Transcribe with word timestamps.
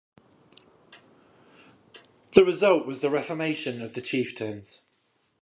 The 2.33 2.43
result 2.43 2.87
was 2.87 3.01
the 3.01 3.11
reformation 3.11 3.83
of 3.83 3.93
The 3.93 4.01
Chieftains. 4.01 4.81